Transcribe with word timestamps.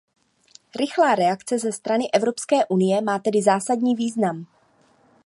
Rychlá 0.79 1.15
reakce 1.15 1.59
ze 1.59 1.71
strany 1.71 2.11
Evropské 2.13 2.65
unie 2.65 3.01
má 3.01 3.19
tedy 3.19 3.41
zásadní 3.41 3.95
význam. 3.95 4.45